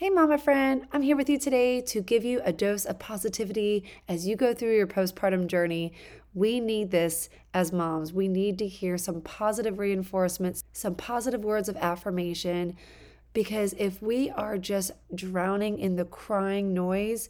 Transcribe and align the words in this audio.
Hey, 0.00 0.08
mama 0.08 0.38
friend, 0.38 0.86
I'm 0.92 1.02
here 1.02 1.14
with 1.14 1.28
you 1.28 1.38
today 1.38 1.82
to 1.82 2.00
give 2.00 2.24
you 2.24 2.40
a 2.42 2.54
dose 2.54 2.86
of 2.86 2.98
positivity 2.98 3.84
as 4.08 4.26
you 4.26 4.34
go 4.34 4.54
through 4.54 4.74
your 4.74 4.86
postpartum 4.86 5.46
journey. 5.46 5.92
We 6.32 6.58
need 6.58 6.90
this 6.90 7.28
as 7.52 7.70
moms. 7.70 8.10
We 8.10 8.26
need 8.26 8.56
to 8.60 8.66
hear 8.66 8.96
some 8.96 9.20
positive 9.20 9.78
reinforcements, 9.78 10.64
some 10.72 10.94
positive 10.94 11.44
words 11.44 11.68
of 11.68 11.76
affirmation, 11.76 12.78
because 13.34 13.74
if 13.76 14.00
we 14.00 14.30
are 14.30 14.56
just 14.56 14.92
drowning 15.14 15.78
in 15.78 15.96
the 15.96 16.06
crying 16.06 16.72
noise, 16.72 17.28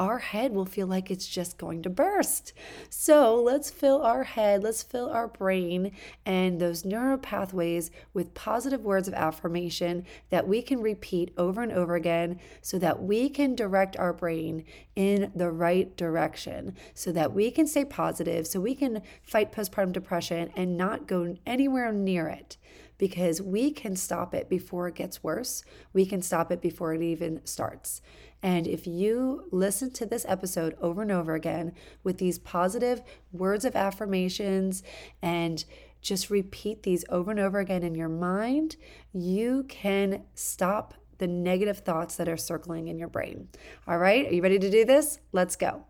our 0.00 0.18
head 0.18 0.52
will 0.52 0.64
feel 0.64 0.86
like 0.86 1.10
it's 1.10 1.28
just 1.28 1.58
going 1.58 1.82
to 1.82 1.90
burst. 1.90 2.54
So 2.88 3.36
let's 3.40 3.70
fill 3.70 4.02
our 4.02 4.24
head, 4.24 4.64
let's 4.64 4.82
fill 4.82 5.10
our 5.10 5.28
brain 5.28 5.92
and 6.24 6.58
those 6.58 6.86
neural 6.86 7.18
pathways 7.18 7.90
with 8.14 8.32
positive 8.32 8.80
words 8.80 9.06
of 9.06 9.14
affirmation 9.14 10.06
that 10.30 10.48
we 10.48 10.62
can 10.62 10.80
repeat 10.80 11.32
over 11.36 11.62
and 11.62 11.70
over 11.70 11.96
again 11.96 12.40
so 12.62 12.78
that 12.78 13.02
we 13.02 13.28
can 13.28 13.54
direct 13.54 13.96
our 13.98 14.14
brain 14.14 14.64
in 14.96 15.30
the 15.36 15.50
right 15.50 15.94
direction, 15.98 16.74
so 16.94 17.12
that 17.12 17.34
we 17.34 17.50
can 17.50 17.66
stay 17.66 17.84
positive, 17.84 18.46
so 18.46 18.58
we 18.58 18.74
can 18.74 19.02
fight 19.22 19.52
postpartum 19.52 19.92
depression 19.92 20.50
and 20.56 20.78
not 20.78 21.06
go 21.06 21.36
anywhere 21.46 21.92
near 21.92 22.26
it 22.26 22.56
because 23.00 23.40
we 23.40 23.70
can 23.70 23.96
stop 23.96 24.34
it 24.34 24.50
before 24.50 24.86
it 24.86 24.94
gets 24.94 25.24
worse. 25.24 25.64
We 25.94 26.04
can 26.04 26.20
stop 26.20 26.52
it 26.52 26.60
before 26.60 26.92
it 26.92 27.00
even 27.00 27.40
starts. 27.46 28.02
And 28.42 28.66
if 28.66 28.86
you 28.86 29.48
listen 29.50 29.90
to 29.92 30.04
this 30.04 30.26
episode 30.28 30.76
over 30.82 31.00
and 31.00 31.10
over 31.10 31.34
again 31.34 31.72
with 32.04 32.18
these 32.18 32.38
positive 32.38 33.00
words 33.32 33.64
of 33.64 33.74
affirmations 33.74 34.82
and 35.22 35.64
just 36.02 36.28
repeat 36.28 36.82
these 36.82 37.06
over 37.08 37.30
and 37.30 37.40
over 37.40 37.58
again 37.58 37.82
in 37.82 37.94
your 37.94 38.08
mind, 38.10 38.76
you 39.14 39.64
can 39.66 40.24
stop 40.34 40.92
the 41.16 41.26
negative 41.26 41.78
thoughts 41.78 42.16
that 42.16 42.28
are 42.28 42.36
circling 42.36 42.88
in 42.88 42.98
your 42.98 43.08
brain. 43.08 43.48
All 43.88 43.98
right, 43.98 44.26
are 44.26 44.32
you 44.32 44.42
ready 44.42 44.58
to 44.58 44.70
do 44.70 44.84
this? 44.84 45.20
Let's 45.32 45.56
go. 45.56 45.89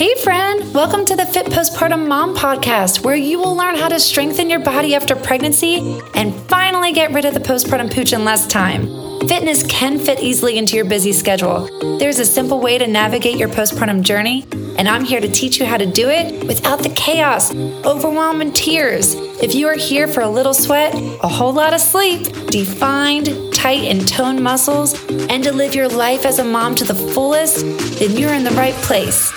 Hey, 0.00 0.14
friend, 0.14 0.72
welcome 0.72 1.04
to 1.04 1.14
the 1.14 1.26
Fit 1.26 1.44
Postpartum 1.48 2.08
Mom 2.08 2.34
podcast, 2.34 3.04
where 3.04 3.14
you 3.14 3.38
will 3.38 3.54
learn 3.54 3.76
how 3.76 3.88
to 3.88 4.00
strengthen 4.00 4.48
your 4.48 4.60
body 4.60 4.94
after 4.94 5.14
pregnancy 5.14 6.00
and 6.14 6.34
finally 6.48 6.90
get 6.92 7.12
rid 7.12 7.26
of 7.26 7.34
the 7.34 7.40
postpartum 7.40 7.92
pooch 7.92 8.14
in 8.14 8.24
less 8.24 8.46
time. 8.46 8.86
Fitness 9.28 9.62
can 9.64 9.98
fit 9.98 10.20
easily 10.20 10.56
into 10.56 10.74
your 10.74 10.86
busy 10.86 11.12
schedule. 11.12 11.98
There's 11.98 12.18
a 12.18 12.24
simple 12.24 12.60
way 12.60 12.78
to 12.78 12.86
navigate 12.86 13.36
your 13.36 13.50
postpartum 13.50 14.00
journey, 14.00 14.46
and 14.78 14.88
I'm 14.88 15.04
here 15.04 15.20
to 15.20 15.30
teach 15.30 15.60
you 15.60 15.66
how 15.66 15.76
to 15.76 15.84
do 15.84 16.08
it 16.08 16.46
without 16.46 16.78
the 16.82 16.88
chaos, 16.88 17.54
overwhelm, 17.84 18.40
and 18.40 18.56
tears. 18.56 19.12
If 19.42 19.54
you 19.54 19.68
are 19.68 19.76
here 19.76 20.08
for 20.08 20.22
a 20.22 20.30
little 20.30 20.54
sweat, 20.54 20.94
a 20.94 21.28
whole 21.28 21.52
lot 21.52 21.74
of 21.74 21.80
sleep, 21.82 22.22
defined, 22.46 23.52
tight, 23.52 23.84
and 23.84 24.08
toned 24.08 24.42
muscles, 24.42 24.94
and 25.28 25.44
to 25.44 25.52
live 25.52 25.74
your 25.74 25.88
life 25.88 26.24
as 26.24 26.38
a 26.38 26.44
mom 26.44 26.74
to 26.76 26.84
the 26.84 26.94
fullest, 26.94 27.66
then 27.98 28.16
you're 28.16 28.32
in 28.32 28.44
the 28.44 28.50
right 28.52 28.72
place. 28.76 29.30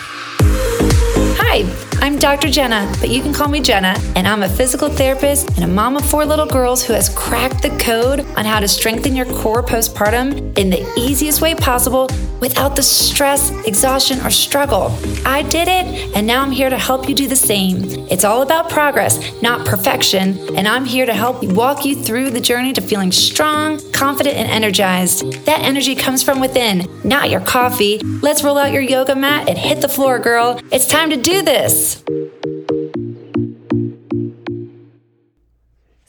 Hi, 1.54 1.64
I'm 2.02 2.18
Dr. 2.18 2.50
Jena, 2.50 2.92
but 3.00 3.12
you 3.12 3.22
can 3.22 3.32
call 3.32 3.48
me 3.48 3.60
Jena, 3.60 3.96
and 4.16 4.28
I'm 4.28 4.42
a 4.42 4.50
physical 4.50 4.90
therapist 4.90 5.52
and 5.52 5.64
a 5.64 5.68
mom 5.68 5.96
of 5.96 6.04
four 6.04 6.26
little 6.26 6.48
girls 6.48 6.84
who 6.84 6.94
has 6.94 7.10
cracked 7.10 7.62
the 7.62 7.70
code 7.78 8.22
on 8.36 8.44
how 8.44 8.60
to 8.60 8.68
strengthen 8.68 9.16
your 9.16 9.28
core 9.28 9.62
postpartum 9.62 10.58
in 10.58 10.72
the 10.72 10.84
easiest 10.98 11.42
way 11.42 11.54
possible 11.54 12.10
without 12.44 12.76
the 12.76 12.84
stress, 12.84 13.52
exhaustion, 13.66 14.20
or 14.20 14.30
struggle. 14.30 14.92
I 15.26 15.44
did 15.44 15.70
it, 15.70 16.14
and 16.14 16.28
now 16.28 16.42
I'm 16.42 16.52
here 16.52 16.70
to 16.70 16.78
help 16.78 17.08
you 17.08 17.16
do 17.16 17.26
the 17.26 17.38
same. 17.38 17.78
It's 18.12 18.26
all 18.26 18.42
about 18.42 18.70
progress, 18.70 19.42
not 19.42 19.66
perfection, 19.66 20.58
and 20.58 20.68
I'm 20.68 20.84
here 20.84 21.06
to 21.06 21.14
help 21.14 21.42
walk 21.42 21.86
you 21.86 21.96
through 21.96 22.32
the 22.32 22.42
journey 22.42 22.74
to 22.74 22.82
feeling 22.82 23.14
strong, 23.14 23.80
confident, 23.94 24.36
and 24.36 24.50
energized. 24.52 25.46
That 25.46 25.62
energy 25.62 25.96
comes 25.96 26.22
from 26.22 26.42
within, 26.42 26.86
not 27.06 27.30
your 27.30 27.40
coffee. 27.40 28.00
Let's 28.22 28.44
roll 28.44 28.58
out 28.58 28.74
your 28.74 28.82
yoga 28.82 29.16
mat 29.16 29.48
and 29.48 29.58
hit 29.58 29.80
the 29.80 29.88
floor, 29.88 30.20
girl. 30.20 30.60
It's 30.70 30.86
time 30.86 31.12
to 31.12 31.16
do 31.16 31.44
this. 31.44 32.04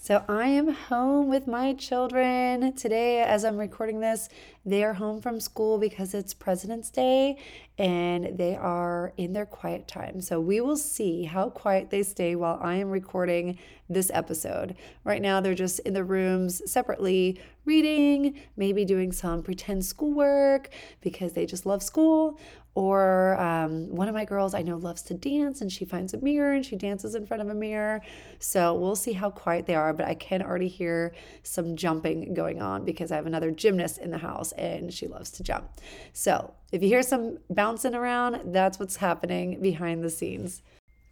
So 0.04 0.22
I 0.28 0.48
am 0.48 0.68
home 0.68 1.30
with 1.30 1.46
my 1.46 1.72
children 1.72 2.74
today 2.74 3.22
as 3.22 3.42
I'm 3.42 3.56
recording 3.56 4.00
this. 4.00 4.28
They 4.66 4.84
are 4.84 4.92
home 4.92 5.22
from 5.22 5.40
school 5.40 5.78
because 5.78 6.12
it's 6.12 6.34
President's 6.34 6.90
Day 6.90 7.38
and 7.78 8.36
they 8.36 8.54
are 8.54 9.14
in 9.16 9.32
their 9.32 9.46
quiet 9.46 9.88
time. 9.88 10.20
So 10.20 10.40
we 10.40 10.60
will 10.60 10.76
see 10.76 11.22
how 11.22 11.48
quiet 11.48 11.88
they 11.88 12.02
stay 12.02 12.36
while 12.36 12.58
I 12.60 12.74
am 12.74 12.90
recording 12.90 13.58
this 13.88 14.10
episode. 14.12 14.76
Right 15.04 15.22
now, 15.22 15.40
they're 15.40 15.54
just 15.54 15.78
in 15.80 15.94
the 15.94 16.04
rooms 16.04 16.70
separately 16.70 17.40
reading, 17.64 18.40
maybe 18.56 18.84
doing 18.84 19.12
some 19.12 19.42
pretend 19.42 19.84
schoolwork 19.84 20.70
because 21.00 21.32
they 21.32 21.46
just 21.46 21.66
love 21.66 21.82
school, 21.82 22.38
or 22.74 23.40
um, 23.40 23.88
one 23.94 24.08
of 24.08 24.14
my 24.14 24.24
girls 24.24 24.52
I 24.52 24.62
know 24.62 24.76
loves 24.76 25.02
to 25.02 25.14
dance 25.14 25.60
and 25.60 25.70
she 25.70 25.84
finds 25.84 26.12
a 26.12 26.18
mirror 26.18 26.54
and 26.54 26.66
she 26.66 26.74
dances 26.74 27.14
in 27.14 27.24
front 27.24 27.40
of 27.40 27.48
a 27.48 27.54
mirror. 27.54 28.02
So 28.40 28.74
we'll 28.74 28.96
see 28.96 29.12
how 29.12 29.30
quiet 29.30 29.66
they 29.66 29.76
are, 29.76 29.92
but 29.92 30.06
I 30.06 30.14
can 30.14 30.42
already 30.42 30.66
hear 30.66 31.14
some 31.44 31.76
jumping 31.76 32.34
going 32.34 32.60
on 32.60 32.84
because 32.84 33.12
I 33.12 33.16
have 33.16 33.26
another 33.26 33.52
gymnast 33.52 33.98
in 33.98 34.10
the 34.10 34.18
house 34.18 34.50
and 34.52 34.92
she 34.92 35.06
loves 35.06 35.30
to 35.32 35.44
jump. 35.44 35.70
So 36.12 36.52
if 36.72 36.82
you 36.82 36.88
hear 36.88 37.02
some 37.02 37.38
bouncing 37.48 37.94
around, 37.94 38.52
that's 38.52 38.80
what's 38.80 38.96
happening 38.96 39.60
behind 39.62 40.02
the 40.02 40.10
scenes. 40.10 40.62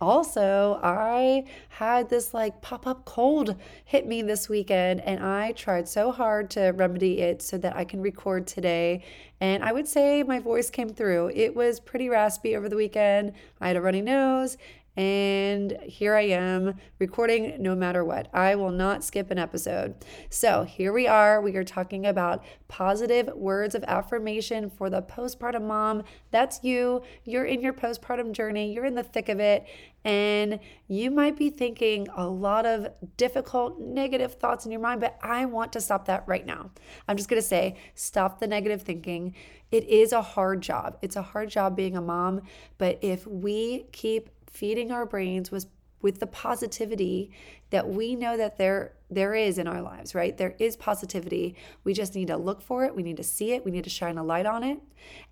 Also, 0.02 0.80
I 0.82 1.44
had 1.68 2.10
this 2.10 2.34
like 2.34 2.60
pop 2.60 2.88
up 2.88 3.04
cold 3.04 3.54
hit 3.84 4.04
me 4.04 4.20
this 4.20 4.48
weekend, 4.48 5.00
and 5.02 5.24
I 5.24 5.52
tried 5.52 5.88
so 5.88 6.10
hard 6.10 6.50
to 6.50 6.70
remedy 6.70 7.20
it 7.20 7.40
so 7.40 7.56
that 7.58 7.76
I 7.76 7.84
can 7.84 8.00
record 8.00 8.48
today. 8.48 9.04
And 9.40 9.62
I 9.62 9.72
would 9.72 9.86
say 9.86 10.24
my 10.24 10.40
voice 10.40 10.70
came 10.70 10.88
through. 10.88 11.30
It 11.36 11.54
was 11.54 11.78
pretty 11.78 12.08
raspy 12.08 12.56
over 12.56 12.68
the 12.68 12.74
weekend. 12.74 13.32
I 13.60 13.68
had 13.68 13.76
a 13.76 13.80
runny 13.80 14.00
nose, 14.02 14.56
and 14.96 15.78
here 15.84 16.14
I 16.14 16.22
am 16.22 16.74
recording 16.98 17.62
no 17.62 17.74
matter 17.74 18.04
what. 18.04 18.28
I 18.34 18.54
will 18.56 18.70
not 18.70 19.02
skip 19.02 19.30
an 19.30 19.38
episode. 19.38 19.94
So 20.28 20.64
here 20.64 20.92
we 20.92 21.06
are. 21.06 21.40
We 21.40 21.56
are 21.56 21.64
talking 21.64 22.04
about 22.06 22.44
positive 22.68 23.28
words 23.34 23.74
of 23.74 23.84
affirmation 23.84 24.68
for 24.68 24.90
the 24.90 25.00
postpartum 25.00 25.62
mom. 25.62 26.02
That's 26.30 26.62
you. 26.62 27.02
You're 27.24 27.46
in 27.46 27.62
your 27.62 27.72
postpartum 27.72 28.32
journey, 28.32 28.72
you're 28.72 28.84
in 28.84 28.94
the 28.94 29.02
thick 29.02 29.30
of 29.30 29.40
it. 29.40 29.66
And 30.04 30.58
you 30.88 31.10
might 31.10 31.38
be 31.38 31.48
thinking 31.48 32.08
a 32.16 32.26
lot 32.26 32.66
of 32.66 32.88
difficult, 33.16 33.78
negative 33.78 34.34
thoughts 34.34 34.66
in 34.66 34.72
your 34.72 34.80
mind, 34.80 35.00
but 35.00 35.16
I 35.22 35.44
want 35.44 35.72
to 35.74 35.80
stop 35.80 36.06
that 36.06 36.24
right 36.26 36.44
now. 36.44 36.70
I'm 37.06 37.16
just 37.16 37.28
to 37.40 37.46
say, 37.46 37.76
stop 37.94 38.40
the 38.40 38.48
negative 38.48 38.82
thinking. 38.82 39.34
It 39.70 39.88
is 39.88 40.12
a 40.12 40.20
hard 40.20 40.60
job. 40.60 40.98
It's 41.02 41.16
a 41.16 41.22
hard 41.22 41.50
job 41.50 41.76
being 41.76 41.96
a 41.96 42.02
mom, 42.02 42.42
but 42.78 42.98
if 43.00 43.26
we 43.26 43.86
keep 43.92 44.28
feeding 44.52 44.92
our 44.92 45.06
brains 45.06 45.50
with 45.50 45.66
with 46.00 46.18
the 46.18 46.26
positivity 46.26 47.30
that 47.70 47.88
we 47.88 48.16
know 48.16 48.36
that 48.36 48.58
there 48.58 48.92
there 49.14 49.34
is 49.34 49.58
in 49.58 49.66
our 49.66 49.82
lives, 49.82 50.14
right? 50.14 50.36
There 50.36 50.54
is 50.58 50.76
positivity. 50.76 51.54
We 51.84 51.92
just 51.92 52.14
need 52.14 52.28
to 52.28 52.36
look 52.36 52.62
for 52.62 52.84
it, 52.84 52.94
we 52.94 53.02
need 53.02 53.16
to 53.18 53.22
see 53.22 53.52
it, 53.52 53.64
we 53.64 53.70
need 53.70 53.84
to 53.84 53.90
shine 53.90 54.18
a 54.18 54.24
light 54.24 54.46
on 54.46 54.64
it, 54.64 54.80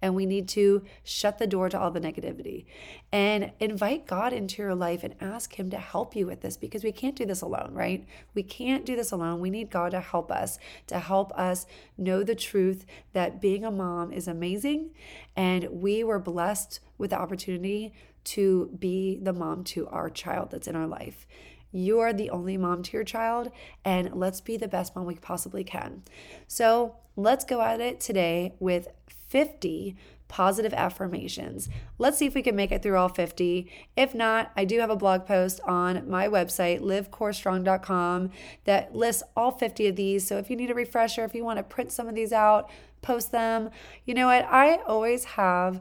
and 0.03 0.15
we 0.15 0.27
need 0.27 0.49
to 0.49 0.83
shut 1.05 1.39
the 1.39 1.47
door 1.47 1.69
to 1.69 1.79
all 1.79 1.91
the 1.91 2.01
negativity. 2.01 2.67
And 3.13 3.53
invite 3.59 4.07
God 4.07 4.33
into 4.33 4.63
your 4.63 4.75
life 4.75 5.03
and 5.03 5.15
ask 5.21 5.59
him 5.59 5.71
to 5.71 5.79
help 5.79 6.15
you 6.15 6.27
with 6.27 6.41
this 6.41 6.57
because 6.57 6.85
we 6.85 6.93
can't 6.93 7.17
do 7.17 7.25
this 7.25 7.43
alone, 7.43 7.71
right? 7.73 8.07
We 8.35 8.43
can't 8.43 8.85
do 8.85 8.97
this 8.97 9.13
alone. 9.13 9.41
We 9.41 9.51
need 9.51 9.71
God 9.71 9.93
to 9.93 10.01
help 10.01 10.31
us, 10.31 10.59
to 10.89 10.99
help 10.99 11.33
us 11.33 11.67
know 11.97 12.23
the 12.23 12.35
truth 12.35 12.85
that 13.13 13.41
being 13.41 13.65
a 13.65 13.71
mom 13.71 14.13
is 14.13 14.29
amazing 14.29 14.91
and 15.37 15.69
we 15.71 16.05
were 16.05 16.19
blessed 16.19 16.81
with 16.99 17.11
the 17.11 17.19
opportunity 17.19 17.93
to 18.23 18.71
be 18.79 19.19
the 19.23 19.33
mom 19.33 19.65
to 19.65 19.89
our 19.89 20.11
child 20.11 20.51
that's 20.51 20.69
in 20.69 20.77
our 20.77 20.87
life. 20.87 21.27
You 21.73 22.01
are 22.01 22.13
the 22.13 22.31
only 22.31 22.57
mom 22.57 22.83
to 22.85 22.93
your 22.93 23.05
child, 23.05 23.51
and 23.85 24.15
let's 24.15 24.41
be 24.41 24.57
the 24.57 24.69
best 24.69 24.95
mom 24.95 25.07
we 25.07 25.17
possibly 25.17 25.65
can. 25.65 26.03
So 26.47 26.97
let's 27.17 27.45
go 27.45 27.61
at 27.61 27.81
it 27.81 28.01
today 28.01 28.55
with 28.59 28.89
50 29.29 29.97
positive 30.31 30.73
affirmations. 30.73 31.69
Let's 31.99 32.17
see 32.17 32.27
if 32.27 32.35
we 32.35 32.43
can 32.43 32.55
make 32.55 32.71
it 32.71 32.83
through 32.83 32.97
all 32.97 33.09
50. 33.09 33.71
If 33.97 34.15
not, 34.15 34.53
I 34.57 34.65
do 34.65 34.79
have 34.79 34.89
a 34.89 34.97
blog 34.97 35.27
post 35.27 35.61
on 35.67 36.09
my 36.09 36.29
website, 36.29 36.81
livecorestrong.com, 36.81 38.31
that 38.65 38.95
lists 38.95 39.25
all 39.37 39.51
50 39.51 39.89
of 39.89 39.97
these. 39.97 40.27
So 40.27 40.39
if 40.39 40.49
you 40.49 40.57
need 40.57 40.71
a 40.71 40.75
refresher, 40.75 41.25
if 41.25 41.35
you 41.35 41.45
want 41.45 41.59
to 41.59 41.65
print 41.65 41.91
some 41.91 42.07
of 42.07 42.15
these 42.15 42.33
out, 42.33 42.71
post 43.03 43.33
them. 43.33 43.71
You 44.05 44.15
know 44.15 44.27
what? 44.27 44.45
I 44.45 44.77
always 44.87 45.25
have 45.25 45.81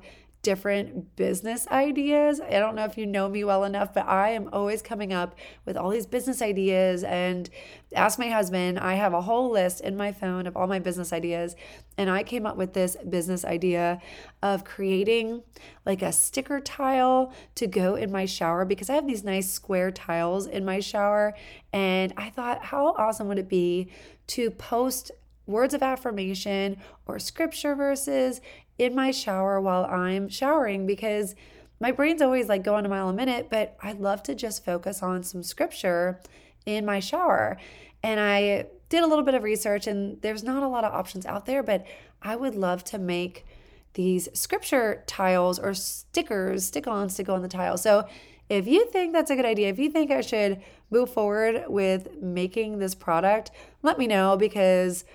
different 0.49 1.15
business 1.15 1.67
ideas. 1.67 2.41
I 2.41 2.53
don't 2.53 2.73
know 2.73 2.83
if 2.85 2.97
you 2.97 3.05
know 3.05 3.29
me 3.29 3.43
well 3.43 3.65
enough, 3.65 3.93
but 3.93 4.07
I 4.07 4.29
am 4.29 4.49
always 4.51 4.81
coming 4.81 5.13
up 5.13 5.35
with 5.63 5.77
all 5.77 5.91
these 5.91 6.07
business 6.07 6.41
ideas 6.41 7.03
and 7.03 7.47
ask 7.93 8.17
my 8.17 8.29
husband. 8.29 8.79
I 8.79 8.95
have 8.95 9.13
a 9.13 9.21
whole 9.21 9.51
list 9.51 9.81
in 9.81 9.95
my 9.95 10.11
phone 10.11 10.47
of 10.47 10.57
all 10.57 10.65
my 10.65 10.79
business 10.79 11.13
ideas. 11.13 11.55
And 11.99 12.09
I 12.09 12.23
came 12.23 12.47
up 12.47 12.57
with 12.57 12.73
this 12.73 12.97
business 13.07 13.45
idea 13.45 14.01
of 14.41 14.63
creating 14.63 15.43
like 15.85 16.01
a 16.01 16.11
sticker 16.11 16.59
tile 16.59 17.31
to 17.53 17.67
go 17.67 17.93
in 17.93 18.11
my 18.11 18.25
shower 18.25 18.65
because 18.65 18.89
I 18.89 18.95
have 18.95 19.05
these 19.05 19.23
nice 19.23 19.51
square 19.51 19.91
tiles 19.91 20.47
in 20.47 20.65
my 20.65 20.79
shower. 20.79 21.35
And 21.71 22.11
I 22.17 22.31
thought, 22.31 22.65
how 22.65 22.95
awesome 22.97 23.27
would 23.27 23.37
it 23.37 23.49
be 23.49 23.91
to 24.29 24.49
post 24.49 25.11
words 25.45 25.75
of 25.75 25.83
affirmation 25.83 26.77
or 27.05 27.19
scripture 27.19 27.75
verses 27.75 28.41
in 28.79 28.95
my 28.95 29.11
shower 29.11 29.61
while 29.61 29.85
I'm 29.85 30.29
showering 30.29 30.87
because 30.87 31.35
my 31.79 31.91
brain's 31.91 32.21
always 32.21 32.49
like 32.49 32.63
going 32.63 32.85
a 32.85 32.89
mile 32.89 33.09
a 33.09 33.13
minute, 33.13 33.47
but 33.49 33.77
I 33.81 33.91
love 33.91 34.23
to 34.23 34.35
just 34.35 34.65
focus 34.65 35.03
on 35.03 35.21
some 35.23 35.43
scripture 35.43 36.19
in 36.65 36.85
my 36.85 36.99
shower. 36.99 37.57
And 38.01 38.19
I 38.19 38.65
did 38.87 39.03
a 39.03 39.07
little 39.07 39.23
bit 39.23 39.35
of 39.35 39.43
research, 39.43 39.85
and 39.85 40.21
there's 40.21 40.43
not 40.43 40.63
a 40.63 40.67
lot 40.67 40.83
of 40.83 40.93
options 40.93 41.25
out 41.25 41.45
there, 41.45 41.61
but 41.61 41.85
I 42.21 42.35
would 42.35 42.55
love 42.55 42.83
to 42.85 42.97
make 42.97 43.45
these 43.93 44.29
scripture 44.33 45.03
tiles 45.07 45.59
or 45.59 45.73
stickers, 45.73 46.65
stick 46.65 46.87
on, 46.87 47.09
stick 47.09 47.29
on 47.29 47.41
the 47.41 47.47
tile. 47.47 47.77
So 47.77 48.07
if 48.49 48.67
you 48.67 48.85
think 48.87 49.13
that's 49.13 49.29
a 49.29 49.35
good 49.35 49.45
idea, 49.45 49.69
if 49.69 49.79
you 49.79 49.89
think 49.89 50.09
I 50.11 50.21
should 50.21 50.61
move 50.89 51.11
forward 51.11 51.65
with 51.67 52.21
making 52.21 52.79
this 52.79 52.95
product, 52.95 53.51
let 53.83 53.97
me 53.97 54.07
know 54.07 54.37
because 54.37 55.05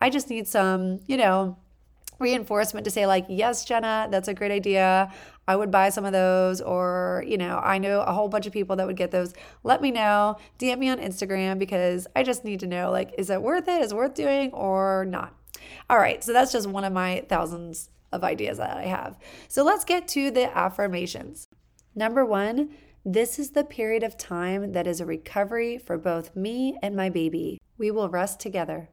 I 0.00 0.10
just 0.10 0.30
need 0.30 0.46
some, 0.46 1.00
you 1.06 1.16
know, 1.16 1.56
reinforcement 2.18 2.84
to 2.84 2.90
say, 2.90 3.06
like, 3.06 3.26
yes, 3.28 3.64
Jena, 3.64 4.08
that's 4.10 4.28
a 4.28 4.34
great 4.34 4.52
idea. 4.52 5.12
I 5.46 5.56
would 5.56 5.70
buy 5.70 5.90
some 5.90 6.04
of 6.04 6.12
those, 6.12 6.60
or, 6.60 7.24
you 7.26 7.36
know, 7.36 7.60
I 7.62 7.78
know 7.78 8.00
a 8.00 8.12
whole 8.12 8.28
bunch 8.28 8.46
of 8.46 8.52
people 8.52 8.76
that 8.76 8.86
would 8.86 8.96
get 8.96 9.10
those. 9.10 9.34
Let 9.62 9.82
me 9.82 9.90
know. 9.90 10.36
DM 10.58 10.78
me 10.78 10.88
on 10.88 10.98
Instagram 10.98 11.58
because 11.58 12.06
I 12.16 12.22
just 12.22 12.44
need 12.44 12.60
to 12.60 12.66
know, 12.66 12.90
like, 12.90 13.14
is 13.18 13.30
it 13.30 13.42
worth 13.42 13.68
it? 13.68 13.82
Is 13.82 13.92
it 13.92 13.96
worth 13.96 14.14
doing 14.14 14.52
or 14.52 15.04
not? 15.04 15.34
All 15.90 15.98
right, 15.98 16.22
so 16.22 16.32
that's 16.32 16.52
just 16.52 16.68
one 16.68 16.84
of 16.84 16.92
my 16.92 17.24
thousands 17.28 17.90
of 18.12 18.24
ideas 18.24 18.58
that 18.58 18.76
I 18.76 18.84
have. 18.84 19.18
So 19.48 19.64
let's 19.64 19.84
get 19.84 20.08
to 20.08 20.30
the 20.30 20.56
affirmations. 20.56 21.48
Number 21.94 22.24
one, 22.24 22.70
this 23.04 23.38
is 23.38 23.50
the 23.50 23.64
period 23.64 24.02
of 24.02 24.16
time 24.16 24.72
that 24.72 24.86
is 24.86 25.00
a 25.00 25.06
recovery 25.06 25.76
for 25.76 25.98
both 25.98 26.34
me 26.34 26.78
and 26.82 26.96
my 26.96 27.10
baby. 27.10 27.60
We 27.76 27.90
will 27.90 28.08
rest 28.08 28.40
together. 28.40 28.88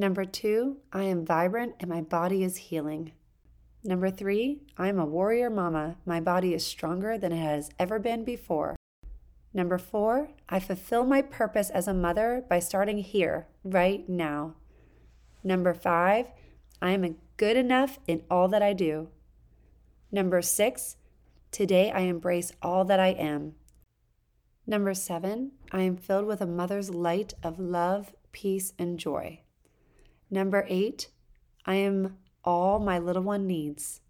Number 0.00 0.24
two, 0.24 0.78
I 0.94 1.02
am 1.02 1.26
vibrant 1.26 1.74
and 1.78 1.90
my 1.90 2.00
body 2.00 2.42
is 2.42 2.56
healing. 2.56 3.12
Number 3.84 4.08
three, 4.10 4.62
I 4.78 4.88
am 4.88 4.98
a 4.98 5.04
warrior 5.04 5.50
mama. 5.50 5.98
My 6.06 6.22
body 6.22 6.54
is 6.54 6.64
stronger 6.64 7.18
than 7.18 7.32
it 7.32 7.42
has 7.42 7.68
ever 7.78 7.98
been 7.98 8.24
before. 8.24 8.76
Number 9.52 9.76
four, 9.76 10.30
I 10.48 10.58
fulfill 10.58 11.04
my 11.04 11.20
purpose 11.20 11.68
as 11.68 11.86
a 11.86 11.92
mother 11.92 12.42
by 12.48 12.60
starting 12.60 12.96
here, 12.96 13.48
right 13.62 14.08
now. 14.08 14.54
Number 15.44 15.74
five, 15.74 16.28
I 16.80 16.92
am 16.92 17.16
good 17.36 17.58
enough 17.58 17.98
in 18.06 18.22
all 18.30 18.48
that 18.48 18.62
I 18.62 18.72
do. 18.72 19.08
Number 20.10 20.40
six, 20.40 20.96
Today 21.50 21.90
I 21.90 22.00
embrace 22.00 22.52
all 22.62 22.86
that 22.86 23.00
I 23.00 23.08
am. 23.08 23.54
Number 24.66 24.94
seven, 24.94 25.52
I 25.72 25.82
am 25.82 25.98
filled 25.98 26.24
with 26.24 26.40
a 26.40 26.46
mother's 26.46 26.88
light 26.88 27.34
of 27.42 27.58
love, 27.58 28.14
peace, 28.32 28.72
and 28.78 28.98
joy. 28.98 29.42
Number 30.30 30.64
eight, 30.68 31.08
I 31.66 31.74
am 31.76 32.18
all 32.44 32.78
my 32.78 32.98
little 32.98 33.22
one 33.22 33.46
needs. 33.46 34.00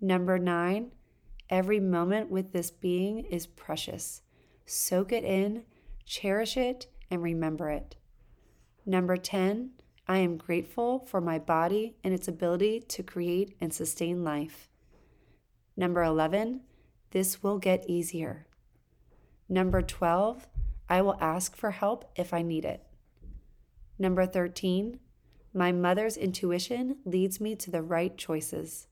Number 0.00 0.38
nine, 0.38 0.92
every 1.48 1.80
moment 1.80 2.30
with 2.30 2.52
this 2.52 2.70
being 2.70 3.24
is 3.24 3.46
precious. 3.46 4.22
Soak 4.66 5.12
it 5.12 5.24
in, 5.24 5.64
cherish 6.04 6.56
it, 6.56 6.86
and 7.10 7.22
remember 7.22 7.70
it. 7.70 7.96
Number 8.86 9.16
10, 9.16 9.70
I 10.06 10.18
am 10.18 10.36
grateful 10.36 10.98
for 10.98 11.20
my 11.20 11.38
body 11.38 11.96
and 12.04 12.12
its 12.12 12.28
ability 12.28 12.80
to 12.88 13.02
create 13.02 13.56
and 13.60 13.72
sustain 13.72 14.22
life. 14.22 14.68
Number 15.76 16.02
11, 16.02 16.60
this 17.10 17.42
will 17.42 17.58
get 17.58 17.88
easier. 17.88 18.46
Number 19.48 19.80
12, 19.80 20.46
I 20.88 21.00
will 21.00 21.16
ask 21.20 21.56
for 21.56 21.70
help 21.70 22.04
if 22.16 22.34
I 22.34 22.42
need 22.42 22.64
it. 22.66 22.84
Number 23.98 24.26
13, 24.26 25.00
my 25.54 25.70
mother's 25.70 26.16
intuition 26.16 26.96
leads 27.04 27.40
me 27.40 27.54
to 27.54 27.70
the 27.70 27.82
right 27.82 28.18
choices. 28.18 28.88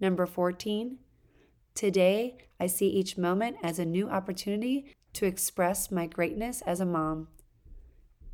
Number 0.00 0.24
14, 0.24 0.98
today 1.74 2.38
I 2.60 2.68
see 2.68 2.88
each 2.88 3.18
moment 3.18 3.56
as 3.62 3.80
a 3.80 3.84
new 3.84 4.08
opportunity 4.08 4.94
to 5.14 5.26
express 5.26 5.90
my 5.90 6.06
greatness 6.06 6.62
as 6.62 6.80
a 6.80 6.86
mom. 6.86 7.26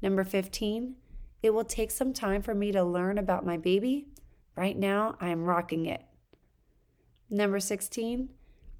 Number 0.02 0.22
15, 0.22 0.96
it 1.43 1.55
will 1.55 1.64
take 1.64 1.90
some 1.90 2.12
time 2.12 2.43
for 2.43 2.55
me 2.55 2.72
to 2.72 2.84
learn 2.84 3.16
about 3.16 3.46
my 3.46 3.56
baby. 3.56 4.08
Right 4.54 4.76
now, 4.76 5.16
I 5.20 5.31
am 5.31 5.44
rocking 5.44 5.87
it. 5.87 6.02
Number 7.31 7.58
16, 7.58 8.28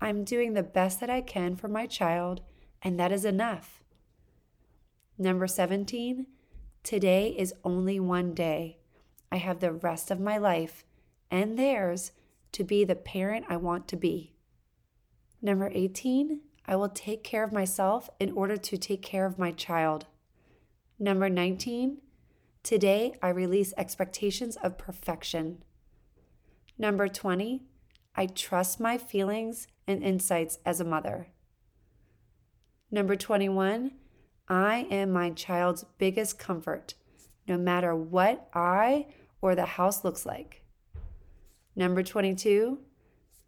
I'm 0.01 0.25
doing 0.25 0.53
the 0.53 0.63
best 0.63 1.01
that 1.01 1.11
I 1.11 1.21
can 1.21 1.57
for 1.57 1.69
my 1.69 1.87
child, 1.87 2.43
and 2.83 2.99
that 3.01 3.11
is 3.11 3.25
enough. 3.25 3.83
Number 5.17 5.47
17, 5.47 6.27
today 6.89 7.35
is 7.37 7.53
only 7.65 8.01
one 8.01 8.33
day. 8.33 8.79
I 9.31 9.37
have 9.37 9.61
the 9.61 9.73
rest 9.73 10.11
of 10.11 10.19
my 10.19 10.39
life 10.39 10.87
and 11.31 11.59
theirs 11.59 12.13
to 12.53 12.65
be 12.65 12.83
the 12.83 12.95
parent 12.95 13.45
I 13.47 13.59
want 13.59 13.87
to 13.89 13.97
be. 13.99 14.33
Number 15.43 15.71
18, 15.75 16.41
I 16.65 16.77
will 16.77 16.89
take 16.89 17.23
care 17.23 17.45
of 17.45 17.53
myself 17.53 18.09
in 18.19 18.33
order 18.33 18.57
to 18.57 18.79
take 18.79 19.03
care 19.03 19.27
of 19.27 19.39
my 19.39 19.53
child. 19.53 20.07
Number 20.99 21.29
19, 21.29 21.99
today 22.63 23.13
I 23.21 23.29
release 23.29 23.75
expectations 23.77 24.57
of 24.57 24.79
perfection. 24.79 25.63
Number 26.79 27.07
20, 27.07 27.65
I 28.17 28.25
trust 28.25 28.81
my 28.81 28.97
feelings 28.97 29.69
and 29.87 30.03
insights 30.03 30.59
as 30.65 30.81
a 30.81 30.87
mother. 30.87 31.29
Number 32.91 33.15
21, 33.15 33.91
I 34.49 34.87
am 34.91 35.13
my 35.13 35.31
child's 35.31 35.85
biggest 35.99 36.39
comfort, 36.39 36.95
no 37.47 37.59
matter 37.59 37.95
what 37.95 38.49
I 38.55 39.07
or 39.41 39.55
the 39.55 39.67
house 39.67 40.05
looks 40.05 40.25
like. 40.25 40.63
Number 41.77 42.03
22, 42.03 42.79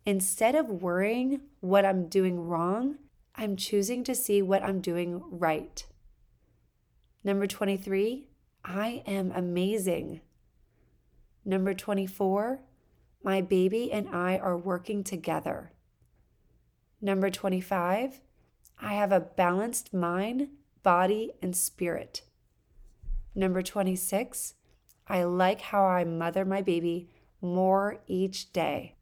instead 0.05 0.55
of 0.55 0.83
worrying 0.83 1.41
what 1.61 1.85
I'm 1.85 2.09
doing 2.09 2.39
wrong, 2.39 2.99
I'm 3.35 3.57
choosing 3.57 4.05
to 4.05 4.15
see 4.15 4.43
what 4.43 4.63
I'm 4.63 4.81
doing 4.81 5.23
right. 5.31 5.85
Number 7.25 7.47
23, 7.47 8.27
I 8.65 9.03
am 9.07 9.33
amazing. 9.33 10.21
Number 11.45 11.75
24, 11.75 12.61
my 13.23 13.41
baby 13.41 13.91
and 13.91 14.09
I 14.09 14.39
are 14.39 14.57
working 14.57 15.03
together. 15.03 15.73
Number 17.01 17.31
25, 17.31 18.21
I 18.81 18.95
have 18.95 19.13
a 19.13 19.21
balanced 19.21 19.93
mind, 19.93 20.49
body, 20.83 21.33
and 21.43 21.57
spirit. 21.57 22.23
Number 23.35 23.63
26, 23.63 24.55
I 25.07 25.25
like 25.25 25.61
how 25.61 25.85
I 25.85 26.05
mother 26.05 26.45
my 26.45 26.63
baby 26.63 27.09
more 27.41 28.01
each 28.07 28.53
day. 28.53 28.97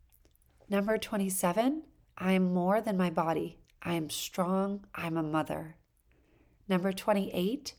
Number 0.68 0.98
27, 0.98 1.82
I 2.16 2.32
am 2.32 2.52
more 2.52 2.80
than 2.80 2.96
my 2.96 3.10
body. 3.10 3.58
I 3.82 3.94
am 3.94 4.10
strong. 4.10 4.84
I'm 4.94 5.16
a 5.16 5.22
mother. 5.22 5.76
Number 6.68 6.92
28, 6.92 7.74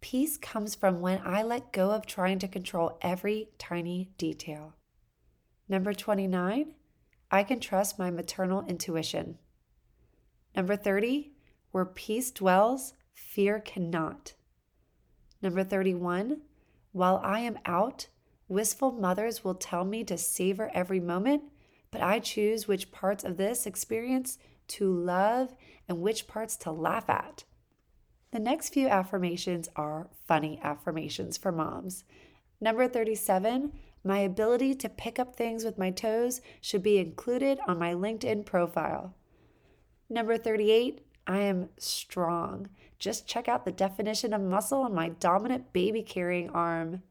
peace 0.00 0.36
comes 0.38 0.74
from 0.74 1.00
when 1.00 1.20
I 1.24 1.42
let 1.42 1.72
go 1.72 1.90
of 1.90 2.06
trying 2.06 2.38
to 2.40 2.48
control 2.48 2.98
every 3.02 3.48
tiny 3.58 4.10
detail. 4.18 4.74
Number 5.68 5.92
29, 5.92 6.74
I 7.30 7.42
can 7.42 7.60
trust 7.60 7.98
my 7.98 8.10
maternal 8.10 8.64
intuition. 8.66 9.38
Number 10.54 10.76
30, 10.76 11.32
where 11.72 11.84
peace 11.84 12.30
dwells, 12.30 12.94
fear 13.18 13.60
cannot. 13.60 14.34
Number 15.42 15.64
31, 15.64 16.40
while 16.92 17.20
I 17.22 17.40
am 17.40 17.58
out, 17.66 18.08
wistful 18.48 18.92
mothers 18.92 19.44
will 19.44 19.54
tell 19.54 19.84
me 19.84 20.04
to 20.04 20.16
savor 20.16 20.70
every 20.72 21.00
moment, 21.00 21.42
but 21.90 22.00
I 22.00 22.20
choose 22.20 22.68
which 22.68 22.92
parts 22.92 23.24
of 23.24 23.36
this 23.36 23.66
experience 23.66 24.38
to 24.68 24.92
love 24.92 25.54
and 25.88 26.00
which 26.00 26.26
parts 26.26 26.56
to 26.56 26.70
laugh 26.70 27.08
at. 27.08 27.44
The 28.30 28.38
next 28.38 28.72
few 28.72 28.88
affirmations 28.88 29.68
are 29.74 30.08
funny 30.26 30.60
affirmations 30.62 31.36
for 31.36 31.50
moms. 31.50 32.04
Number 32.60 32.88
37, 32.88 33.72
my 34.04 34.18
ability 34.18 34.74
to 34.76 34.88
pick 34.88 35.18
up 35.18 35.34
things 35.34 35.64
with 35.64 35.78
my 35.78 35.90
toes 35.90 36.40
should 36.60 36.82
be 36.82 36.98
included 36.98 37.58
on 37.66 37.78
my 37.78 37.94
LinkedIn 37.94 38.44
profile. 38.46 39.14
Number 40.10 40.36
38, 40.36 41.00
I 41.28 41.40
am 41.40 41.68
strong. 41.76 42.68
Just 42.98 43.28
check 43.28 43.48
out 43.48 43.66
the 43.66 43.70
definition 43.70 44.32
of 44.32 44.40
muscle 44.40 44.80
on 44.80 44.94
my 44.94 45.10
dominant 45.10 45.74
baby 45.74 46.02
carrying 46.02 46.48
arm. 46.50 47.02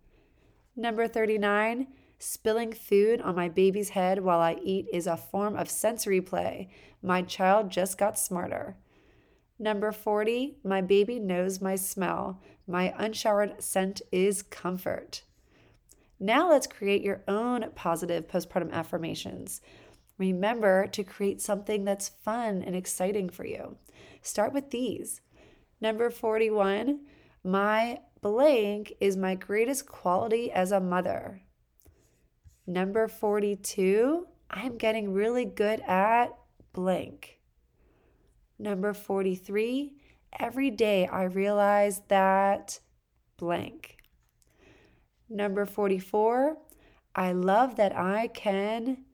Number 0.76 1.08
39, 1.08 1.88
spilling 2.18 2.74
food 2.74 3.22
on 3.22 3.36
my 3.36 3.48
baby's 3.48 3.90
head 3.90 4.24
while 4.24 4.40
I 4.40 4.58
eat 4.64 4.88
is 4.92 5.06
a 5.06 5.16
form 5.16 5.56
of 5.56 5.70
sensory 5.70 6.20
play. 6.20 6.70
My 7.04 7.22
child 7.22 7.70
just 7.70 8.00
got 8.00 8.18
smarter. 8.18 8.76
Number 9.60 9.92
40, 9.92 10.58
my 10.64 10.82
baby 10.82 11.20
knows 11.20 11.62
my 11.62 11.76
smell. 11.76 12.42
My 12.68 12.94
unshowered 12.98 13.62
scent 13.62 14.02
is 14.12 14.42
comfort. 14.42 15.24
Now 16.20 16.50
let's 16.50 16.66
create 16.66 17.04
your 17.04 17.22
own 17.28 17.66
positive 17.76 18.28
postpartum 18.28 18.72
affirmations. 18.72 19.62
Remember 20.18 20.88
to 20.88 21.04
create 21.04 21.42
something 21.42 21.86
that's 21.86 22.10
fun 22.10 22.64
and 22.64 22.76
exciting 22.76 23.30
for 23.30 23.46
you. 23.46 23.78
Start 24.22 24.54
with 24.54 24.72
these. 24.72 25.22
Number 25.80 26.10
41, 26.10 27.02
my 27.44 28.00
blank 28.22 28.94
is 29.00 29.16
my 29.16 29.36
greatest 29.36 29.86
quality 29.86 30.52
as 30.52 30.72
a 30.72 30.80
mother. 30.80 31.42
Number 32.66 33.08
42, 33.08 34.28
I'm 34.50 34.78
getting 34.78 35.14
really 35.14 35.46
good 35.46 35.82
at 35.82 36.36
blank. 36.74 37.40
Number 38.60 38.94
43, 38.94 39.94
every 40.40 40.72
day 40.72 41.08
I 41.08 41.24
realize 41.24 42.02
that 42.08 42.80
blank. 43.38 43.98
Number 45.30 45.66
44, 45.66 46.58
I 47.16 47.32
love 47.34 47.76
that 47.76 47.96
I 47.96 48.28
can 48.28 49.06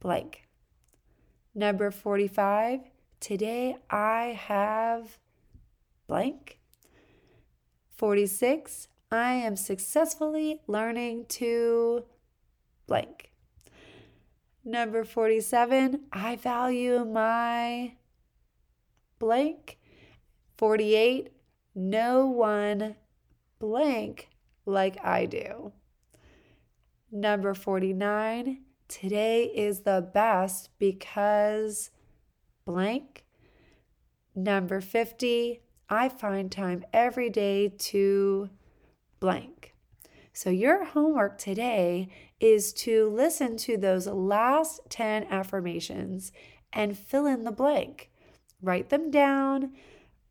blank. 0.00 0.48
Number 1.54 1.90
45, 1.90 2.80
today 3.20 3.76
I 3.88 4.38
have 4.38 5.18
blank. 6.06 6.58
46, 7.96 8.88
I 9.12 9.32
am 9.32 9.56
successfully 9.56 10.62
learning 10.66 11.26
to 11.28 12.04
blank. 12.86 13.30
Number 14.64 15.04
47, 15.04 16.02
I 16.12 16.36
value 16.36 17.04
my 17.04 17.94
blank. 19.18 19.78
48, 20.56 21.30
no 21.74 22.26
one 22.26 22.96
blank 23.58 24.28
like 24.66 25.02
I 25.04 25.26
do. 25.26 25.72
Number 27.10 27.54
49, 27.54 28.60
today 28.90 29.44
is 29.44 29.80
the 29.80 30.06
best 30.12 30.68
because 30.78 31.90
blank. 32.66 33.24
Number 34.34 34.80
50, 34.80 35.60
I 35.88 36.08
find 36.08 36.50
time 36.50 36.84
every 36.92 37.30
day 37.30 37.68
to 37.68 38.50
blank. 39.20 39.74
So, 40.32 40.50
your 40.50 40.84
homework 40.84 41.38
today 41.38 42.08
is 42.40 42.72
to 42.74 43.08
listen 43.10 43.56
to 43.58 43.76
those 43.76 44.06
last 44.06 44.80
10 44.88 45.24
affirmations 45.24 46.32
and 46.72 46.98
fill 46.98 47.26
in 47.26 47.44
the 47.44 47.52
blank. 47.52 48.10
Write 48.62 48.90
them 48.90 49.10
down, 49.10 49.72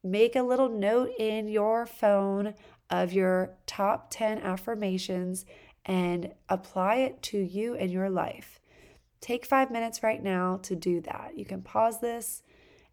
make 0.04 0.36
a 0.36 0.44
little 0.44 0.70
note 0.70 1.12
in 1.18 1.48
your 1.48 1.86
phone 1.86 2.54
of 2.90 3.14
your 3.14 3.58
top 3.66 4.10
10 4.10 4.40
affirmations 4.40 5.46
and 5.90 6.32
apply 6.50 6.98
it 6.98 7.20
to 7.24 7.40
you 7.40 7.74
and 7.74 7.92
your 7.92 8.12
life. 8.12 8.60
Take 9.22 9.44
five 9.44 9.72
minutes 9.72 10.04
right 10.04 10.22
now 10.22 10.60
to 10.62 10.76
do 10.76 11.02
that. 11.02 11.32
You 11.36 11.46
can 11.46 11.64
pause 11.64 12.00
this 12.00 12.44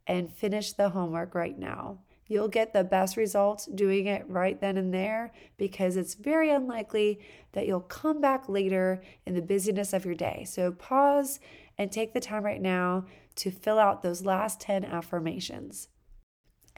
and 0.06 0.32
finish 0.32 0.72
the 0.72 0.88
homework 0.88 1.34
right 1.34 1.58
now. 1.58 1.98
You'll 2.26 2.48
get 2.48 2.72
the 2.72 2.84
best 2.84 3.18
results 3.18 3.66
doing 3.66 4.06
it 4.06 4.24
right 4.28 4.58
then 4.58 4.78
and 4.78 4.94
there 4.94 5.32
because 5.58 5.98
it's 5.98 6.14
very 6.14 6.50
unlikely 6.50 7.20
that 7.52 7.66
you'll 7.66 7.80
come 7.80 8.22
back 8.22 8.48
later 8.48 9.02
in 9.26 9.34
the 9.34 9.42
busyness 9.42 9.92
of 9.92 10.06
your 10.06 10.14
day. 10.14 10.44
So 10.48 10.72
pause 10.72 11.38
and 11.76 11.92
take 11.92 12.14
the 12.14 12.20
time 12.20 12.44
right 12.44 12.62
now 12.62 13.04
to 13.36 13.50
fill 13.50 13.78
out 13.78 14.02
those 14.02 14.24
last 14.24 14.58
10 14.60 14.86
affirmations. 14.86 15.88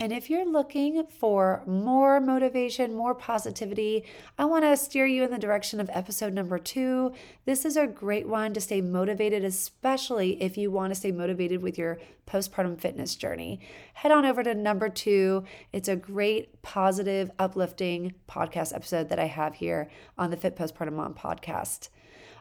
And 0.00 0.12
if 0.12 0.30
you're 0.30 0.46
looking 0.46 1.04
for 1.06 1.64
more 1.66 2.20
motivation, 2.20 2.94
more 2.94 3.16
positivity, 3.16 4.04
I 4.38 4.44
want 4.44 4.64
to 4.64 4.76
steer 4.76 5.06
you 5.06 5.24
in 5.24 5.32
the 5.32 5.38
direction 5.38 5.80
of 5.80 5.90
episode 5.92 6.32
number 6.32 6.56
two. 6.56 7.12
This 7.46 7.64
is 7.64 7.76
a 7.76 7.88
great 7.88 8.28
one 8.28 8.54
to 8.54 8.60
stay 8.60 8.80
motivated, 8.80 9.42
especially 9.42 10.40
if 10.40 10.56
you 10.56 10.70
want 10.70 10.92
to 10.92 10.94
stay 10.94 11.10
motivated 11.10 11.62
with 11.62 11.76
your 11.76 11.98
postpartum 12.28 12.80
fitness 12.80 13.16
journey. 13.16 13.58
Head 13.94 14.12
on 14.12 14.24
over 14.24 14.44
to 14.44 14.54
number 14.54 14.88
two. 14.88 15.42
It's 15.72 15.88
a 15.88 15.96
great, 15.96 16.62
positive, 16.62 17.32
uplifting 17.40 18.14
podcast 18.28 18.72
episode 18.72 19.08
that 19.08 19.18
I 19.18 19.26
have 19.26 19.56
here 19.56 19.90
on 20.16 20.30
the 20.30 20.36
Fit 20.36 20.54
Postpartum 20.54 20.92
Mom 20.92 21.14
podcast. 21.14 21.88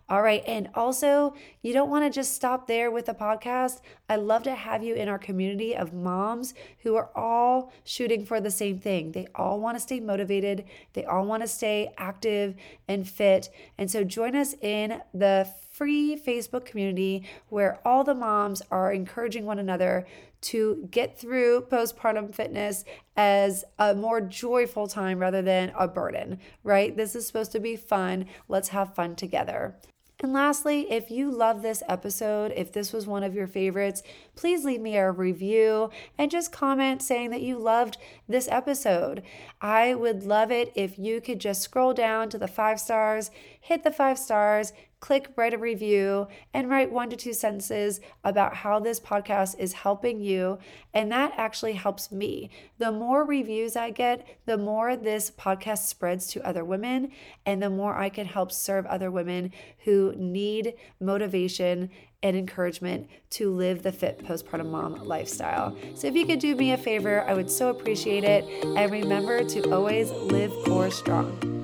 All 0.09 0.21
right. 0.21 0.41
And 0.47 0.69
also, 0.73 1.33
you 1.61 1.73
don't 1.73 1.89
want 1.89 2.05
to 2.05 2.09
just 2.09 2.33
stop 2.33 2.65
there 2.65 2.89
with 2.89 3.07
the 3.07 3.13
podcast. 3.13 3.81
I 4.07 4.15
love 4.15 4.43
to 4.43 4.55
have 4.55 4.81
you 4.81 4.95
in 4.95 5.09
our 5.09 5.19
community 5.19 5.75
of 5.75 5.93
moms 5.93 6.53
who 6.83 6.95
are 6.95 7.09
all 7.13 7.73
shooting 7.83 8.25
for 8.25 8.39
the 8.39 8.49
same 8.49 8.79
thing. 8.79 9.11
They 9.11 9.27
all 9.35 9.59
want 9.59 9.75
to 9.75 9.81
stay 9.81 9.99
motivated, 9.99 10.63
they 10.93 11.03
all 11.03 11.25
want 11.25 11.43
to 11.43 11.47
stay 11.47 11.91
active 11.97 12.55
and 12.87 13.07
fit. 13.07 13.49
And 13.77 13.91
so, 13.91 14.05
join 14.05 14.33
us 14.33 14.53
in 14.61 15.01
the 15.13 15.49
free 15.71 16.19
Facebook 16.25 16.65
community 16.65 17.27
where 17.49 17.79
all 17.85 18.05
the 18.05 18.15
moms 18.15 18.61
are 18.71 18.93
encouraging 18.93 19.45
one 19.45 19.59
another 19.59 20.07
to 20.39 20.87
get 20.89 21.19
through 21.19 21.67
postpartum 21.69 22.33
fitness 22.33 22.85
as 23.17 23.65
a 23.77 23.93
more 23.93 24.21
joyful 24.21 24.87
time 24.87 25.19
rather 25.19 25.41
than 25.41 25.71
a 25.77 25.87
burden, 25.87 26.39
right? 26.63 26.95
This 26.95 27.15
is 27.15 27.27
supposed 27.27 27.51
to 27.51 27.59
be 27.59 27.75
fun. 27.75 28.25
Let's 28.47 28.69
have 28.69 28.95
fun 28.95 29.15
together. 29.15 29.75
And 30.19 30.33
lastly, 30.33 30.91
if 30.91 31.11
you 31.11 31.29
love 31.29 31.61
this 31.61 31.83
episode, 31.87 32.51
if 32.55 32.71
this 32.71 32.91
was 32.91 33.05
one 33.05 33.21
of 33.21 33.35
your 33.35 33.45
favorites, 33.45 34.01
please 34.35 34.65
leave 34.65 34.81
me 34.81 34.97
a 34.97 35.11
review 35.11 35.91
and 36.17 36.31
just 36.31 36.51
comment 36.51 37.03
saying 37.03 37.29
that 37.29 37.43
you 37.43 37.59
loved 37.59 37.97
this 38.27 38.47
episode. 38.49 39.21
I 39.61 39.93
would 39.93 40.23
love 40.23 40.51
it 40.51 40.71
if 40.73 40.97
you 40.97 41.21
could 41.21 41.39
just 41.39 41.61
scroll 41.61 41.93
down 41.93 42.29
to 42.29 42.39
the 42.39 42.47
five 42.47 42.79
stars, 42.79 43.29
hit 43.61 43.83
the 43.83 43.91
five 43.91 44.17
stars, 44.17 44.73
click 44.99 45.31
write 45.35 45.53
a 45.53 45.57
review 45.57 46.27
and 46.53 46.69
write 46.69 46.91
one 46.91 47.09
to 47.09 47.15
two 47.15 47.33
sentences 47.33 48.01
about 48.23 48.55
how 48.55 48.79
this 48.79 48.99
podcast 48.99 49.57
is 49.59 49.73
helping 49.73 50.19
you. 50.19 50.57
And 50.93 51.11
that 51.11 51.33
actually 51.37 51.73
helps 51.73 52.11
me. 52.11 52.49
The 52.79 52.91
more 52.91 53.23
reviews 53.23 53.75
I 53.75 53.91
get, 53.91 54.27
the 54.45 54.57
more 54.57 54.95
this 54.95 55.29
podcast 55.29 55.87
spreads 55.87 56.27
to 56.27 56.47
other 56.47 56.65
women, 56.65 57.11
and 57.45 57.61
the 57.61 57.69
more 57.69 57.95
I 57.95 58.09
can 58.09 58.25
help 58.25 58.51
serve 58.51 58.85
other 58.87 59.11
women 59.11 59.51
who 59.85 60.13
need 60.17 60.73
motivation 60.99 61.89
and 62.23 62.35
encouragement 62.35 63.07
to 63.29 63.53
live 63.53 63.83
the 63.83 63.91
fit 63.91 64.19
postpartum 64.25 64.71
mom 64.71 64.95
lifestyle. 65.05 65.77
So 65.93 66.07
if 66.07 66.15
you 66.15 66.25
could 66.25 66.39
do 66.39 66.55
me 66.55 66.71
a 66.71 66.77
favor, 66.77 67.21
I 67.21 67.35
would 67.35 67.51
so 67.51 67.69
appreciate 67.69 68.23
it. 68.23 68.43
And 68.65 68.91
remember 68.91 69.43
to 69.43 69.71
always 69.71 70.09
live 70.09 70.51
core 70.65 70.89
strong. 70.89 71.56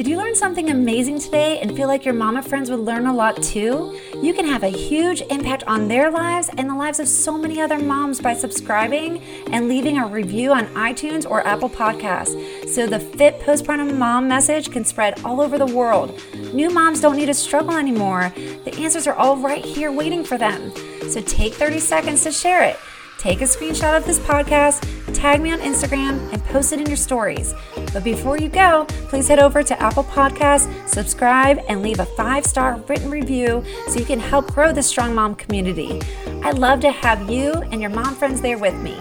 Did 0.00 0.08
you 0.08 0.16
learn 0.16 0.34
something 0.34 0.70
amazing 0.70 1.18
today 1.18 1.58
and 1.60 1.76
feel 1.76 1.86
like 1.86 2.06
your 2.06 2.14
mama 2.14 2.40
friends 2.40 2.70
would 2.70 2.80
learn 2.80 3.04
a 3.04 3.14
lot 3.14 3.42
too? 3.42 4.00
You 4.22 4.32
can 4.32 4.46
have 4.46 4.62
a 4.62 4.70
huge 4.70 5.20
impact 5.28 5.62
on 5.64 5.88
their 5.88 6.10
lives 6.10 6.48
and 6.56 6.70
the 6.70 6.74
lives 6.74 7.00
of 7.00 7.06
so 7.06 7.36
many 7.36 7.60
other 7.60 7.78
moms 7.78 8.18
by 8.18 8.32
subscribing 8.32 9.22
and 9.52 9.68
leaving 9.68 9.98
a 9.98 10.06
review 10.06 10.52
on 10.52 10.64
iTunes 10.68 11.30
or 11.30 11.46
Apple 11.46 11.68
Podcasts 11.68 12.66
so 12.66 12.86
the 12.86 12.98
fit 12.98 13.40
postpartum 13.40 13.98
mom 13.98 14.26
message 14.26 14.70
can 14.70 14.86
spread 14.86 15.20
all 15.22 15.38
over 15.38 15.58
the 15.58 15.66
world. 15.66 16.18
New 16.54 16.70
moms 16.70 17.02
don't 17.02 17.18
need 17.18 17.26
to 17.26 17.34
struggle 17.34 17.76
anymore. 17.76 18.32
The 18.64 18.74
answers 18.78 19.06
are 19.06 19.16
all 19.16 19.36
right 19.36 19.62
here 19.62 19.92
waiting 19.92 20.24
for 20.24 20.38
them. 20.38 20.72
So 21.10 21.20
take 21.20 21.52
30 21.52 21.78
seconds 21.78 22.22
to 22.22 22.32
share 22.32 22.64
it. 22.64 22.78
Take 23.18 23.42
a 23.42 23.44
screenshot 23.44 23.98
of 23.98 24.06
this 24.06 24.18
podcast, 24.20 24.80
tag 25.12 25.42
me 25.42 25.52
on 25.52 25.58
Instagram, 25.58 26.32
and 26.32 26.42
post 26.46 26.72
it 26.72 26.80
in 26.80 26.86
your 26.86 26.96
stories. 26.96 27.52
But 27.92 28.04
before 28.04 28.38
you 28.38 28.48
go, 28.48 28.86
please 29.08 29.28
head 29.28 29.38
over 29.38 29.62
to 29.62 29.82
Apple 29.82 30.04
Podcasts, 30.04 30.88
subscribe, 30.88 31.58
and 31.68 31.82
leave 31.82 32.00
a 32.00 32.06
five 32.06 32.46
star 32.46 32.76
written 32.88 33.10
review 33.10 33.64
so 33.88 33.98
you 33.98 34.04
can 34.04 34.20
help 34.20 34.52
grow 34.52 34.72
the 34.72 34.82
Strong 34.82 35.14
Mom 35.14 35.34
community. 35.34 36.00
I'd 36.42 36.58
love 36.58 36.80
to 36.80 36.90
have 36.90 37.28
you 37.28 37.52
and 37.52 37.80
your 37.80 37.90
mom 37.90 38.14
friends 38.14 38.40
there 38.40 38.58
with 38.58 38.74
me. 38.76 38.96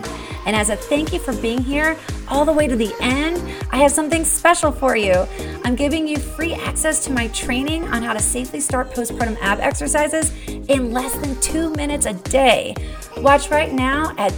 And 0.46 0.56
as 0.56 0.70
a 0.70 0.76
thank 0.76 1.14
you 1.14 1.20
for 1.20 1.36
being 1.42 1.64
here 1.64 1.98
all 2.28 2.46
the 2.46 2.54
way 2.54 2.68
to 2.68 2.76
the 2.76 2.94
end, 3.02 3.38
I 3.72 3.78
have 3.78 3.92
something 3.92 4.26
special 4.26 4.72
for 4.72 4.96
you. 4.96 5.28
I'm 5.64 5.76
giving 5.76 6.08
you 6.08 6.18
free 6.18 6.54
access 6.54 7.04
to 7.06 7.12
my 7.12 7.28
training 7.28 7.84
on 7.90 8.02
how 8.02 8.14
to 8.14 8.20
safely 8.20 8.60
start 8.60 8.92
postpartum 8.92 9.38
ab 9.42 9.60
exercises 9.60 10.32
in 10.48 10.92
less 10.92 11.16
than 11.18 11.40
two 11.42 11.72
minutes 11.74 12.06
a 12.08 12.14
day. 12.14 12.76
Watch 13.18 13.52
right 13.52 13.74
now 13.74 14.16
at 14.18 14.32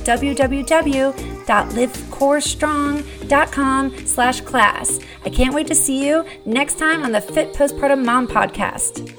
www.livecorestrong.com 2.22 4.06
slash 4.06 4.42
class. 4.42 5.00
I 5.26 5.30
can't 5.30 5.54
wait 5.54 5.68
to 5.68 5.76
see 5.76 6.06
you 6.06 6.26
next 6.46 6.78
time 6.78 7.04
on 7.04 7.12
the 7.12 7.22
Fit 7.22 7.54
Postpartum 7.54 8.06
Mom 8.06 8.28
podcast. 8.28 9.18